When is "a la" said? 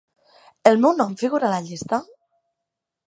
1.49-1.61